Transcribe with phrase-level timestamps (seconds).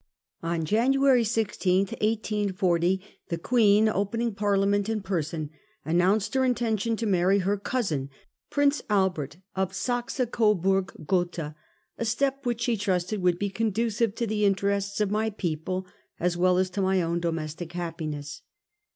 [0.41, 5.51] On January 16, 1840, the Queen, opening Parlia ment in person,
[5.85, 8.09] announced her intention to marry her cousin,
[8.49, 11.53] Prince Albert of Saxe Coburg Gotha—
[11.99, 15.85] a step which she trusted would he' conducive to the interests of my people
[16.19, 18.41] as well as to my 1 own domestic happiness.